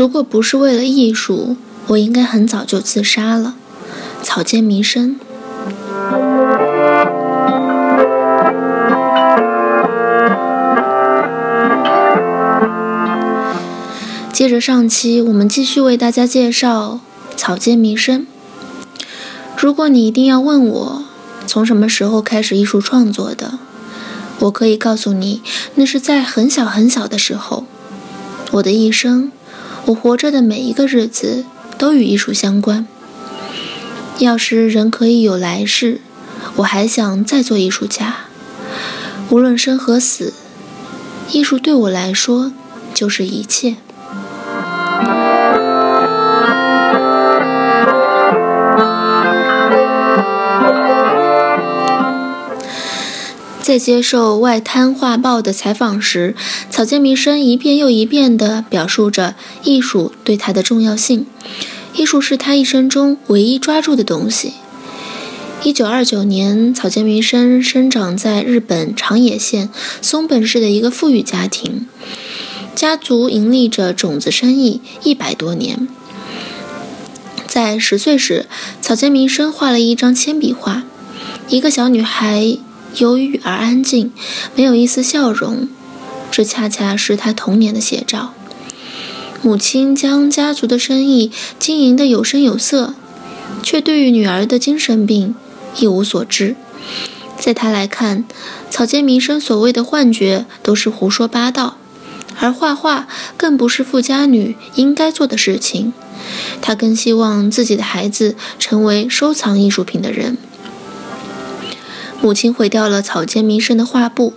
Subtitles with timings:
[0.00, 3.54] 如果不是为了艺术，我应该很早就自杀了。
[4.22, 5.20] 草间弥生。
[14.32, 17.00] 接着上期，我们继续为大家介绍
[17.36, 18.26] 草间弥生。
[19.54, 21.04] 如果你一定要问我
[21.46, 23.58] 从什么时候开始艺术创作的，
[24.38, 25.42] 我可以告诉你，
[25.74, 27.66] 那是在很小很小的时候。
[28.52, 29.30] 我的一生。
[29.86, 31.44] 我活着的每一个日子
[31.76, 32.86] 都与艺术相关。
[34.18, 36.00] 要是人可以有来世，
[36.56, 38.26] 我还想再做艺术家。
[39.30, 40.34] 无论生和死，
[41.30, 42.52] 艺术对我来说
[42.92, 43.76] 就是一切。
[53.70, 56.34] 在接受《外滩画报》的采访时，
[56.70, 61.24] 草间弥生一遍又一遍地表述着艺术对他的重要性。
[61.94, 64.54] 艺术是他一生中唯一抓住的东西。
[65.62, 69.68] 一九二九年，草间弥生生长在日本长野县
[70.02, 71.86] 松本市的一个富裕家庭，
[72.74, 75.86] 家族盈利着种子生意一百多年。
[77.46, 78.46] 在十岁时，
[78.80, 80.82] 草间弥生画了一张铅笔画，
[81.48, 82.58] 一个小女孩。
[82.96, 84.12] 忧郁而安静，
[84.54, 85.68] 没有一丝笑容，
[86.30, 88.34] 这恰恰是他童年的写照。
[89.42, 92.94] 母亲将家族的生意经营得有声有色，
[93.62, 95.34] 却对于女儿的精神病
[95.76, 96.56] 一无所知。
[97.38, 98.26] 在他来看，
[98.68, 101.78] 草间弥生所谓的幻觉都是胡说八道，
[102.38, 103.08] 而画画
[103.38, 105.94] 更不是富家女应该做的事情。
[106.60, 110.36] 他更希望自己的孩子成为收藏艺术品的人。
[112.22, 114.34] 母亲毁掉了草间弥生的画布，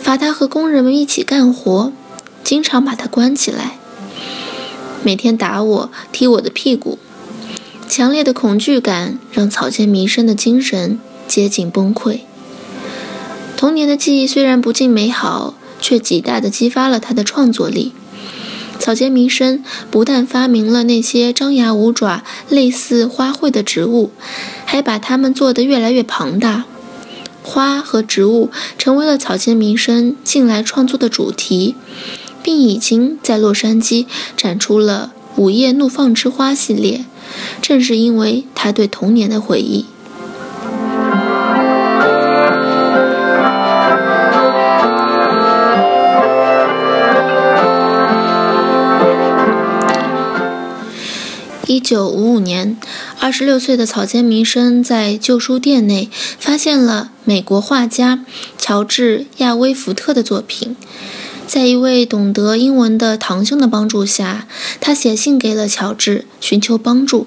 [0.00, 1.92] 罚他和工人们一起干活，
[2.42, 3.78] 经常把他关起来，
[5.04, 6.98] 每天打我、踢我的屁股。
[7.88, 12.20] 强烈的恐惧感让草间弥生的精神接近崩溃。
[13.56, 17.92] 童年的记忆虽然不尽美好，却极大地激发了他的创作力。
[18.80, 19.62] 草间弥生
[19.92, 24.10] 不但发明了那些张牙舞爪、类似花卉的植物，
[24.64, 26.64] 还把它们做得越来越庞大。
[27.42, 31.74] 花和植物成为了草间弥生近来创作的主题，
[32.42, 37.04] 并已经在洛杉矶展出了《午夜怒放之花》系列。
[37.60, 39.86] 正是因为他对童年的回忆。
[51.82, 52.78] 九五五年，
[53.18, 58.24] 二十六岁的草间弥生在旧书店内发现了美国画家
[58.56, 60.76] 乔治·亚威福特的作品。
[61.46, 64.46] 在一位懂得英文的堂兄的帮助下，
[64.80, 67.26] 他写信给了乔治，寻求帮助。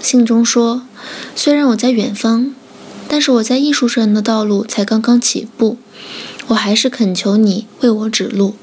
[0.00, 0.82] 信中说
[1.34, 2.54] ：“虽然我在远方，
[3.08, 5.78] 但是我在艺术上的道路才刚刚起步，
[6.48, 8.54] 我还是恳求你为我指路。”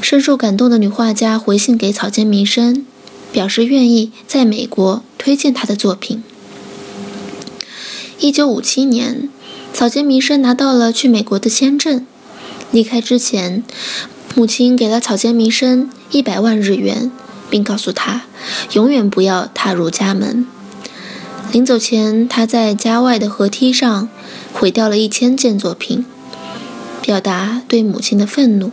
[0.00, 2.86] 深受感动的女画家回信给草间弥生。
[3.32, 6.22] 表示愿意在美国推荐他的作品。
[8.18, 9.28] 一九五七年，
[9.72, 12.06] 草间弥生拿到了去美国的签证。
[12.70, 13.64] 离开之前，
[14.34, 17.10] 母亲给了草间弥生一百万日元，
[17.48, 18.22] 并告诉他
[18.72, 20.46] 永远不要踏入家门。
[21.52, 24.08] 临走前，他在家外的河堤上
[24.52, 26.04] 毁掉了一千件作品，
[27.02, 28.70] 表达对母亲的愤怒。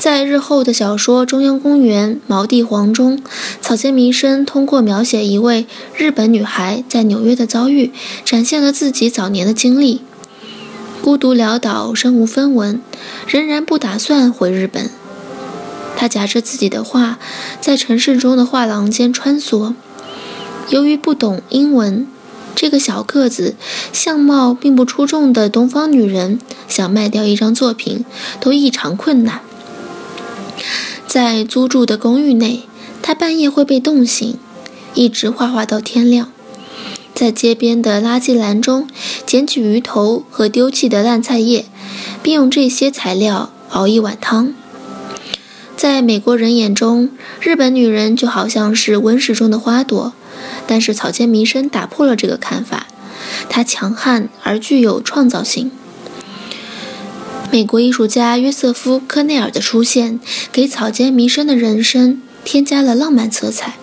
[0.00, 3.22] 在日后的小说《中央公园毛地黄》中，
[3.60, 7.92] 草间弥生通过描写一位日本女孩在纽约的遭遇，
[8.24, 10.00] 展现了自己早年的经历：
[11.02, 12.80] 孤独潦倒，身无分文，
[13.28, 14.88] 仍然不打算回日本。
[15.98, 17.18] 他夹着自己的画，
[17.60, 19.74] 在城市中的画廊间穿梭。
[20.70, 22.06] 由于不懂英文，
[22.54, 23.54] 这个小个子、
[23.92, 28.06] 相貌并不出众的东方女人，想卖掉一张作品
[28.40, 29.42] 都异常困难。
[31.10, 32.62] 在租住的公寓内，
[33.02, 34.38] 他半夜会被冻醒，
[34.94, 36.30] 一直画画到天亮。
[37.12, 38.86] 在街边的垃圾篮中
[39.26, 41.64] 捡起鱼头和丢弃的烂菜叶，
[42.22, 44.54] 并用这些材料熬一碗汤。
[45.76, 47.10] 在美国人眼中，
[47.40, 50.12] 日本女人就好像是温室中的花朵，
[50.68, 52.86] 但是草间弥生打破了这个看法。
[53.48, 55.72] 她强悍而具有创造性。
[57.52, 60.20] 美国艺术家约瑟夫·科内尔的出现，
[60.52, 63.74] 给草间弥生的人生添加了浪漫色彩。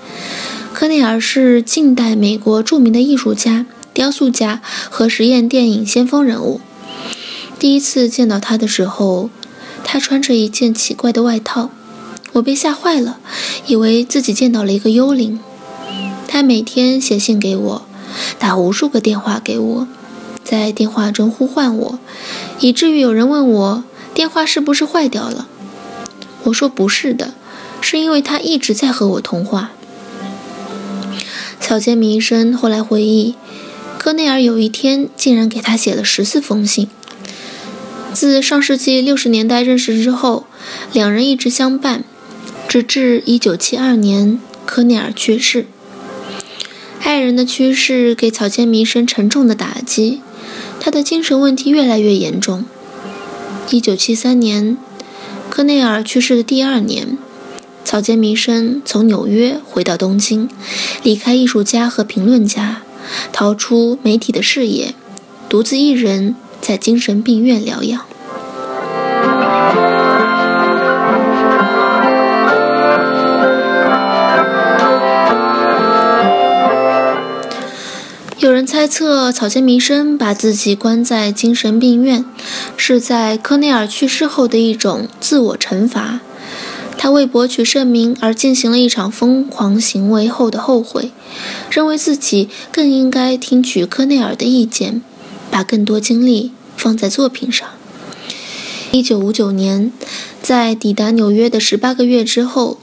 [0.74, 6.62] 科内尔是近代美国著名的艺术家、雕塑家和实验电影先锋人物。
[7.60, 9.30] 第一次见到他的时候，
[9.84, 11.70] 他穿着一件奇怪的外套，
[12.34, 13.20] 我被吓坏了，
[13.66, 15.42] 以为自己见到了一个幽灵。
[16.26, 17.86] 他每天写信给我，
[18.40, 19.88] 打无数个电话给我，
[20.44, 22.00] 在电话中呼唤我，
[22.60, 23.84] 以至于有人问我
[24.14, 25.48] 电话是不是坏掉了。
[26.44, 27.34] 我说不是的，
[27.82, 29.72] 是因为他一直在和我通话。
[31.60, 33.36] 草间弥生后来回忆，
[33.98, 36.88] 科内尔有一天竟然给他写了十四封信。
[38.14, 40.48] 自上世纪六十年代认识之后，
[40.94, 42.04] 两人一直相伴，
[42.68, 45.68] 直至一九七二年科内尔去世。
[47.02, 50.22] 爱人的去世给草间弥生沉重的打击，
[50.88, 52.64] 他的精神问题越来越严重。
[53.72, 54.78] 一九七三年，
[55.50, 57.18] 科内尔去世的第二年。
[57.84, 60.50] 草间弥生从纽约回到东京，
[61.04, 62.84] 离开艺术家和评论家，
[63.34, 64.96] 逃出媒体的视野，
[65.50, 68.07] 独自一人在精神病院疗养。
[78.88, 82.24] 猜测，草间弥生把自己关在精神病院，
[82.78, 86.22] 是在科内尔去世后的一种自我惩罚。
[86.98, 91.12] 他为博取盛名而进行了一场疯狂行为后的后悔，
[91.70, 95.02] 认为自己更应该听取科内尔的意见，
[95.52, 97.68] 把更多精力放在作品上。
[98.92, 99.92] 一九五九年，
[100.42, 102.80] 在抵达纽约的十八个月之后，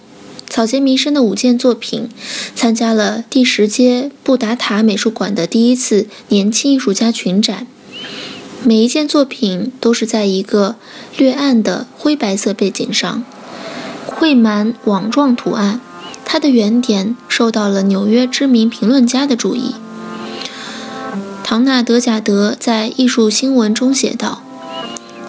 [0.55, 2.09] 草间弥生的五件作品
[2.55, 7.67] 参加了第十届布达塔美术馆的第一次年轻艺术家群展。
[8.63, 10.77] 每一件作品都是在一个
[11.17, 13.25] 略暗的灰白色背景上。
[14.07, 15.81] 绘满网状图案，
[16.25, 19.75] 它的原点受到了纽约知名评论家的注意。
[21.43, 24.45] 唐纳德·贾德在《艺术新闻》中写道：“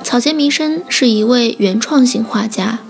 [0.05, 2.81] 草间弥生是一位原创性画家。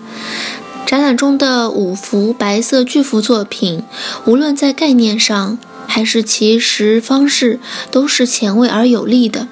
[0.86, 3.84] 展览中的五幅白色巨幅作品，
[4.26, 7.60] 无论在概念上还是其实方式，
[7.90, 9.48] 都是前卫而有力的。”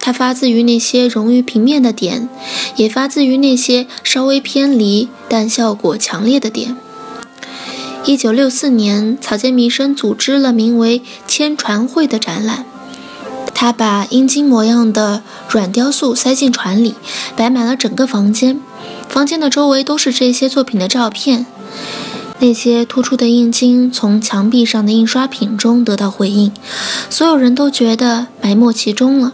[0.00, 2.28] 它发自于那些融于平面的点，
[2.76, 6.76] 也发自于那些稍微偏离但效果强烈的点。
[8.04, 12.64] 一九六四年，草间弥生组织了名为“千船会”的展览。
[13.54, 16.94] 他把阴茎模样的软雕塑塞进船里，
[17.36, 18.60] 摆满了整个房间。
[19.08, 21.46] 房间的周围都是这些作品的照片。
[22.40, 26.52] 那些突出的阴茎从墙壁上的印刷品中得到回应，
[27.10, 29.32] 所有人都觉得埋没其中了。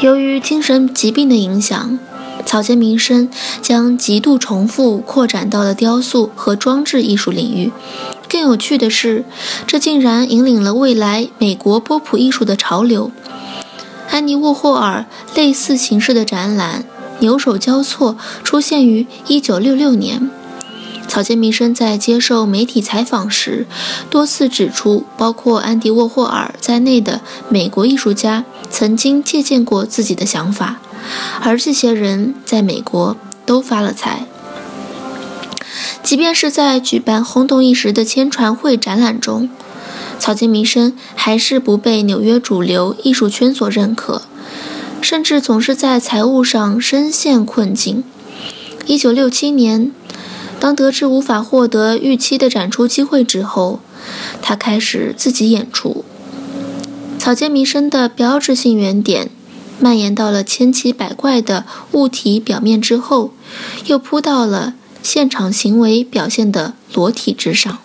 [0.00, 1.98] 由于精神疾病的影响，
[2.46, 3.28] 草间弥生
[3.60, 7.70] 将极度重复扩展到了雕塑和装置艺术领域。
[8.30, 9.24] 更有趣的是，
[9.66, 13.10] 这竟然引领了未来美国波普艺术的潮流。
[14.08, 16.86] 安妮沃霍尔类似形式的展览
[17.20, 20.30] 牛首交错出现于1966年。
[21.06, 23.66] 草间弥生在接受媒体采访时，
[24.10, 30.80] 多次指出，包括安迪沃霍尔在内的美国艺术家曾经借鉴过自己的想法，
[31.40, 34.26] 而这些人在美国都发了财。
[36.02, 39.48] 即便是在举办轰动一时的千船会展览中，
[40.18, 44.22] 草间弥生还是不被纽约主流艺术圈所认可，
[45.00, 48.04] 甚至总是在财务上深陷困境。
[48.86, 49.92] 一九六七年。
[50.60, 53.78] 当得知无法获得预期的展出机会之后，
[54.42, 56.04] 他开始自己演出。
[57.16, 59.30] 草间弥生的标志性原点
[59.78, 63.32] 蔓延到了千奇百怪的物体表面之后，
[63.86, 67.78] 又扑到了现场行为表现的裸体之上。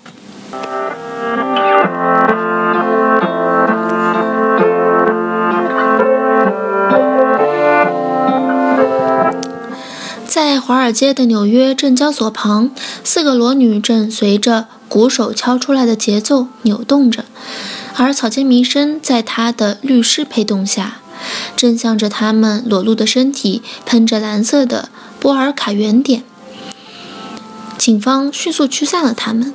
[10.84, 12.70] 尔街的纽约证交所旁，
[13.06, 17.24] 四个裸女正随着鼓手敲出来的节奏扭动着，
[17.96, 20.98] 而草间弥生在他的律师陪同下，
[21.56, 24.90] 正向着他们裸露的身体喷着蓝色的
[25.22, 26.24] 波尔卡圆点。
[27.78, 29.54] 警方迅速驱散了他们。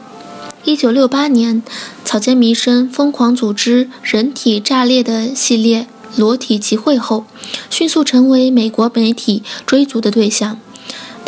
[0.64, 1.62] 1968年，
[2.06, 7.26] 草间弥生疯狂组织人体炸裂的系列裸体集会后，
[7.68, 10.58] 迅速成为美国媒体追逐的对象。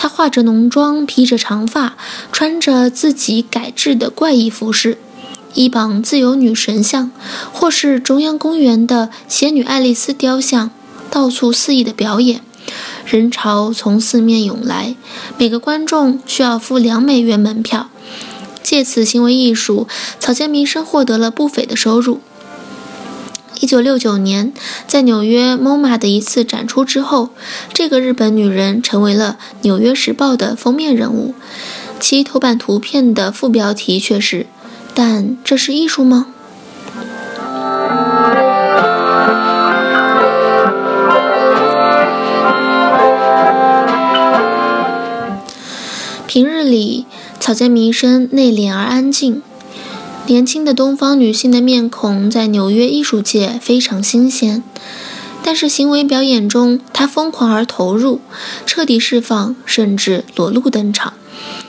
[0.01, 1.95] 她化着浓妆，披着长发，
[2.33, 4.97] 穿着自己改制的怪异服饰，
[5.53, 7.11] 一绑自由女神像，
[7.53, 10.71] 或是中央公园的仙女爱丽丝雕像，
[11.11, 12.41] 到处肆意的表演。
[13.05, 14.97] 人潮从四面涌来，
[15.37, 17.91] 每个观众需要付两美元门票。
[18.63, 19.87] 借此行为艺术，
[20.19, 22.21] 草间弥生获得了不菲的收入。
[23.61, 24.55] 一九六九年，
[24.87, 27.29] 在纽约 MoMA 的一次展出之后，
[27.75, 31.35] 这个日本女人成为了《纽约时报》的封面人物，
[32.01, 34.47] 其头版图片的副标题却是
[34.95, 36.29] ：“但这是艺术吗？”
[46.27, 47.05] 平日里，
[47.39, 49.43] 草间弥生内敛而安静。
[50.31, 54.63] 年轻的东方女性的面孔在纽约艺术界非常新鲜，
[55.43, 58.21] 但是行为表演中，她疯狂而投入，
[58.65, 61.15] 彻底释放，甚至裸露登场。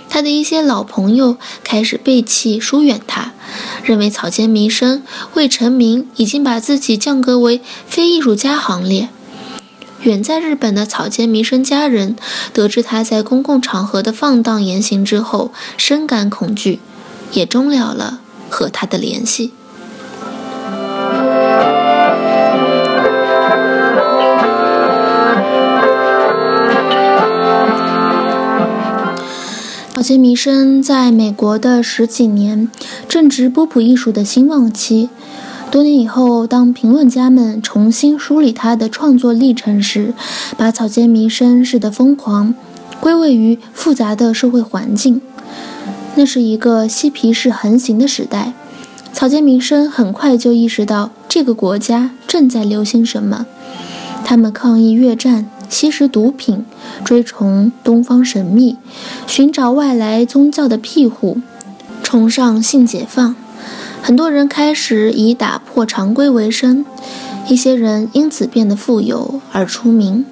[0.07, 3.33] 她的一些老朋友开始背弃、疏远她，
[3.83, 5.01] 认为草间弥生
[5.33, 9.09] 未成名，已经把自己降格为非艺术家行列。
[10.01, 12.15] 远在日本的草间弥生家人
[12.53, 16.79] 得知他在公共场合的放荡言行之后，深感恐惧，
[17.31, 18.19] 也终了了
[18.51, 19.53] 和他的联系。
[29.93, 32.67] 草间弥生在美国的十几年
[33.07, 35.09] 正值波普艺术的兴旺期。
[35.69, 40.13] 多年以后，当评论家们重新梳理他的创作历程时，
[40.57, 42.55] 把草间弥生式的疯狂
[42.99, 45.21] 归位于复杂的社会环境。
[46.15, 48.53] 那是一个嬉皮士横行的时代。
[49.13, 53.45] 草间弥生很快就意识到这个国家正在流行什么：
[54.23, 56.65] 他们抗议越战、吸食毒品、
[57.03, 58.77] 追崇东方神秘、
[59.27, 61.37] 寻找外来宗教的庇护、
[62.01, 63.35] 崇尚性解放。
[64.01, 66.85] 很多人开始以打破常规为生，
[67.47, 70.25] 一些人因此变得富有而出名。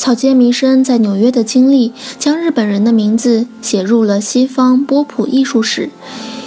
[0.00, 5.90] 草间弥生在纽约的经历，将日本人的名字写入了西方波普艺术史。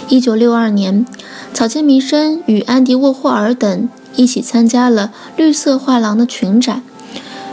[0.08, 1.06] 1962年，
[1.52, 6.82] 草间弥生与安迪沃霍尔等一起参加了绿色画廊的群展。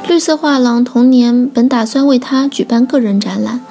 [0.08, 3.62] 绿色画廊同年本打算为他举办个人展览，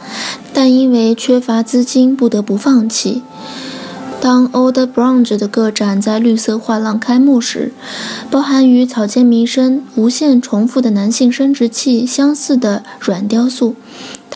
[0.54, 3.22] 但因为缺乏资金，不得不放弃。
[4.20, 7.72] 当 Old Branch 的个展在绿色画廊开幕时，
[8.30, 13.76] 包含与草间弥生无限重复的男性生殖器相似的软雕塑。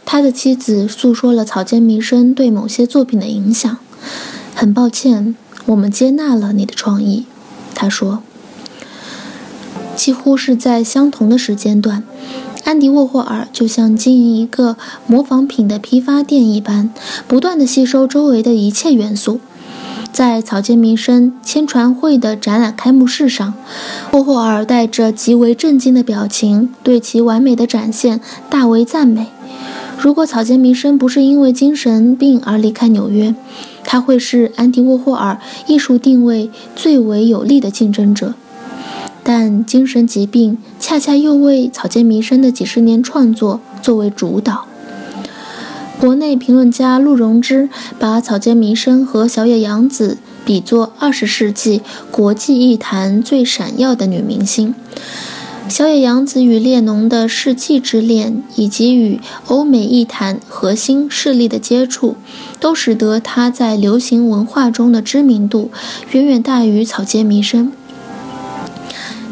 [0.06, 3.76] 他的妻子诉说了草间弥生对某些作品的影响。
[4.54, 5.36] 很抱歉，
[5.66, 7.26] 我们接纳了你的创意，
[7.74, 8.22] 他说。
[9.94, 12.02] 几乎是在相同的时间段，
[12.64, 14.76] 安迪沃霍尔就像经营一个
[15.06, 16.90] 模仿品的批发店一般，
[17.28, 19.40] 不断地吸收周围的一切元素。
[20.14, 23.52] 在草间弥生签传会的展览开幕式上，
[24.12, 29.26] 沃霍尔带着极为震惊的表情，对其完美的展现大为赞美。
[29.98, 33.34] 如果草间弥生不是因为精神病而离开纽约，
[33.82, 38.34] 他会是安迪沃霍尔艺术定位最为有力的竞争者。
[39.24, 44.68] 但精神疾病恰恰又为草间弥生的几十年创作作为主导。
[46.04, 51.80] 国内评论家陆荣之把草间弥生和小野洋子比作二十世纪
[52.10, 54.74] 国际艺坛最闪耀的女明星。
[55.66, 62.16] 小野洋子与列侬的世纪之恋，以及与欧美艺坛核心势力的接触，
[62.60, 65.70] 都使得她在流行文化中的知名度
[66.10, 67.72] 远远大于草间弥生。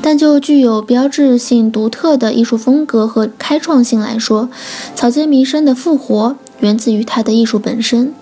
[0.01, 4.49] 但就具有标志性独特的艺术风格和开创性来说，
[4.95, 6.39] 草间弥生的复活。
[6.63, 8.15] 源自于他的艺术本身，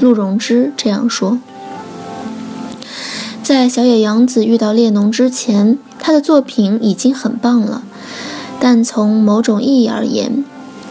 [0.00, 1.38] 陆荣之这样说。
[3.42, 7.82] 在小野洋子遇到列侬之前，他的作品已经很棒了。
[8.60, 10.44] 但从某种意义而言，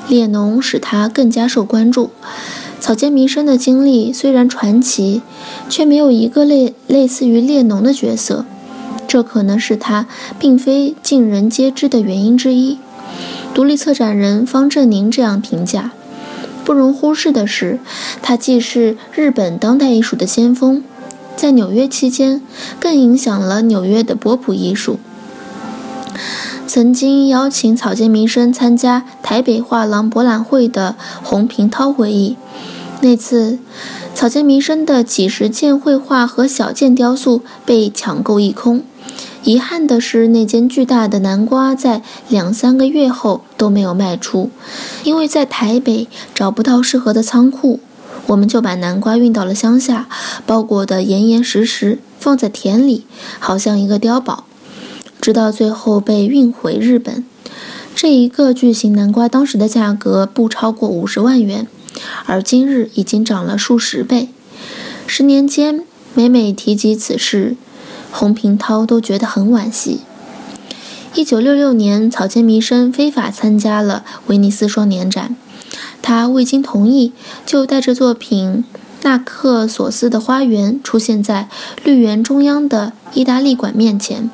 [0.08, 2.10] 列侬使他更加受关注。
[2.80, 5.22] 草间弥生的经历虽然传奇，
[5.70, 8.46] 却没有一个类类似于列侬的角色。
[9.08, 10.08] 这可能是他
[10.40, 12.80] 并非尽人皆知的原因之一。
[13.54, 15.92] 独立策展人方振宁这样评价。
[16.66, 17.80] 不容忽视的是，
[18.24, 20.84] 他既是日本当代艺术的先锋，
[21.36, 22.42] 在纽约期间
[22.80, 25.00] 更影响了纽约的波普艺术。
[26.66, 32.36] 曾经邀请草间弥生参加台北画廊博览会的洪平涛回忆，
[33.02, 33.60] 那次，
[34.16, 38.82] 草间弥生的几十件绘画和小件雕塑被抢购一空。
[39.46, 44.50] 遗憾的是，那间巨大的南瓜在两三个月后都没有卖出，
[45.04, 47.80] 因为在台北找不到适合的仓库。
[48.26, 50.10] 我们就把南瓜运到了乡下，
[50.48, 53.06] 包裹得严严实实，放在田里，
[53.38, 54.46] 好像一个碉堡，
[55.22, 57.24] 直到最后被运回日本。
[57.94, 61.68] 这一个巨型南瓜当时的价格不超过五十万元，
[62.26, 64.30] 而今日已经涨了数十倍。
[65.06, 65.84] 十年间，
[66.16, 67.56] 每每提及此事，
[68.18, 70.02] 洪平涛都觉得很惋惜。
[71.14, 75.36] 一九六六年，草间弥生非法参加了威尼斯双年展。
[76.02, 77.12] 他未经同意，
[77.46, 78.64] 就带着作品
[79.04, 81.50] 《纳克索斯的花园》出现在
[81.84, 84.30] 绿园中央的意大利馆面前。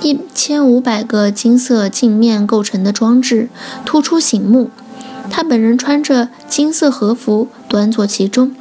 [0.00, 3.48] 一千五百个金色镜面构成的装置
[3.84, 4.70] 突出醒目。
[5.30, 8.54] 他本人穿着金色和服，端坐其中，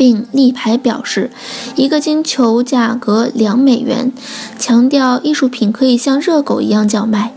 [0.00, 1.30] 并立牌表示
[1.76, 4.10] 一个金球价格两美元，
[4.58, 7.34] 强调艺术品可以像热狗一样叫卖。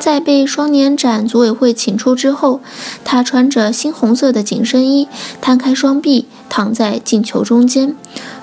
[0.00, 2.62] 在被双年展组委会请出之后，
[3.04, 5.06] 他穿着猩红色的紧身衣，
[5.42, 7.94] 摊开双臂，躺在进球中间，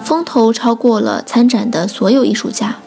[0.03, 2.77] 风头超过了参展的所有艺术家。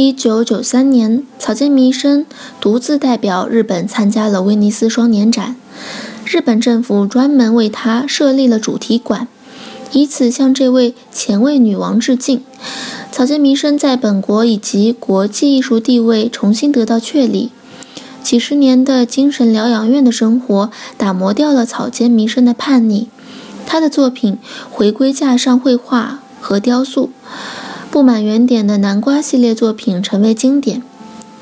[0.00, 2.24] 一九九三年，草间弥生
[2.60, 5.56] 独自代表日本参加了威尼斯双年展。
[6.24, 9.26] 日本政府专门为她设立了主题馆，
[9.90, 12.44] 以此向这位前卫女王致敬。
[13.10, 17.50] 草间弥生在本国以及国际艺术地位重新得到确立。
[18.22, 23.08] 几十年的精神疗养院的生活打磨掉了草间弥生的叛逆，
[23.66, 24.38] 他的作品
[24.70, 27.10] 回归架上绘画和雕塑，
[27.90, 30.82] 布满圆点的南瓜系列作品成为经典。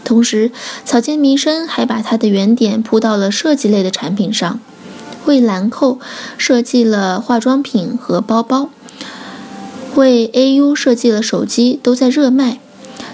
[0.04, 0.52] 同时，
[0.84, 4.60] 草间弥生还把他的圆点铺到了设计类的产品上。
[5.24, 5.98] 为兰蔻
[6.38, 8.70] 设计了化妆品和包包，
[9.96, 12.60] 为 AU 设计了手机，都在热卖。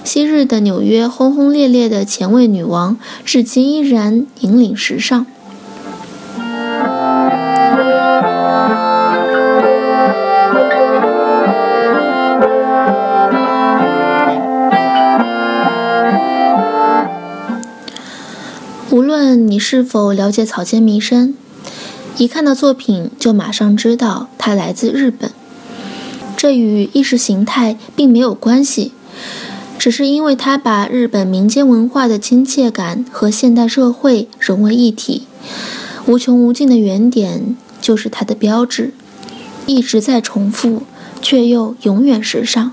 [0.04, 5.24] 昔日的纽约轰轰烈烈的前卫女王，至今依然引领时尚。
[19.62, 21.34] 是否了解草间弥生。
[22.18, 25.30] 一看到作品，就马上知道他来自日本。
[26.36, 28.92] 这与意识形态并没有关系，
[29.78, 35.28] 只是因为他把日本民间文化的亲切感和现代社会融为一体。
[36.06, 38.92] 无穷无尽的原点就是它的标志，
[39.66, 40.82] 一直在重复，
[41.22, 42.72] 却又永远时尚。